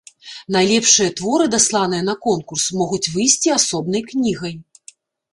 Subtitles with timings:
[0.53, 4.57] Найлепшыя творы, дасланыя на конкурс, могуць выйсці асобнай кнігай.